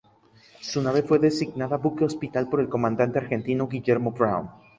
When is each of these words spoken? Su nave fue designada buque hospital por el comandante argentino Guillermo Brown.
Su 0.61 0.81
nave 0.81 1.03
fue 1.03 1.19
designada 1.19 1.77
buque 1.77 2.05
hospital 2.05 2.49
por 2.49 2.59
el 2.59 2.69
comandante 2.69 3.19
argentino 3.19 3.67
Guillermo 3.67 4.09
Brown. 4.09 4.49